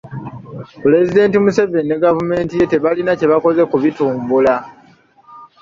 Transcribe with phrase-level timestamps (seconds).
[0.81, 4.55] Pulezidenti Museveni ne gavumenti ye tebalina kye bakoze ku bitumbula.